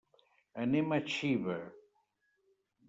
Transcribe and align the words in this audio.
Anem 0.63 0.95
a 0.97 0.99
Xiva. 1.17 1.59